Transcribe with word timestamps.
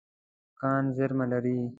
کان 0.59 0.83
زیرمه 0.95 1.25
لري. 1.31 1.57